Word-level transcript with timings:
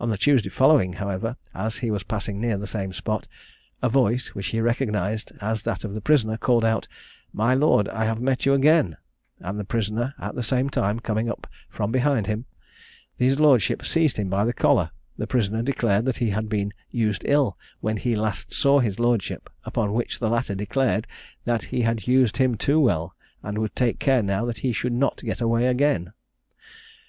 On 0.00 0.10
the 0.10 0.18
Tuesday 0.18 0.48
following, 0.48 0.94
however, 0.94 1.36
as 1.54 1.76
he 1.76 1.88
was 1.92 2.02
passing 2.02 2.40
near 2.40 2.56
the 2.56 2.66
same 2.66 2.92
spot, 2.92 3.28
a 3.82 3.88
voice, 3.88 4.30
which 4.34 4.48
he 4.48 4.60
recognised 4.60 5.30
as 5.40 5.62
that 5.62 5.84
of 5.84 5.94
the 5.94 6.00
prisoner, 6.00 6.36
called 6.36 6.64
out, 6.64 6.88
"My 7.32 7.54
Lord, 7.54 7.88
I 7.90 8.04
have 8.04 8.20
met 8.20 8.44
you 8.46 8.52
again," 8.54 8.96
and 9.38 9.56
the 9.56 9.62
prisoner 9.64 10.12
at 10.18 10.34
the 10.34 10.42
same 10.42 10.70
time 10.70 10.98
coming 10.98 11.30
from 11.68 11.92
behind 11.92 12.26
him, 12.26 12.46
his 13.14 13.38
Lordship 13.38 13.84
seized 13.84 14.16
him 14.16 14.28
by 14.28 14.44
the 14.44 14.52
collar; 14.52 14.90
the 15.16 15.28
prisoner 15.28 15.62
declared 15.62 16.04
that 16.06 16.16
he 16.16 16.30
had 16.30 16.48
been 16.48 16.72
used 16.90 17.22
ill 17.24 17.56
when 17.78 17.96
he 17.98 18.16
last 18.16 18.52
saw 18.52 18.80
his 18.80 18.98
Lordship, 18.98 19.48
upon 19.62 19.92
which 19.94 20.18
the 20.18 20.28
latter 20.28 20.56
declared 20.56 21.06
that 21.44 21.62
he 21.70 21.82
had 21.82 22.08
used 22.08 22.38
him 22.38 22.56
too 22.56 22.80
well, 22.80 23.14
and 23.40 23.58
would 23.58 23.76
take 23.76 24.00
care 24.00 24.20
now 24.20 24.44
that 24.46 24.58
he 24.66 24.72
should 24.72 24.92
not 24.92 25.22
get 25.22 25.40
away 25.40 25.68
again. 25.68 26.12